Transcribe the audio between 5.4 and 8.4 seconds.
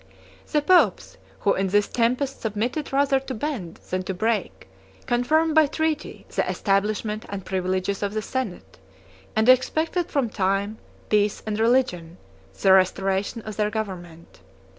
by treaty the establishment and privileges of the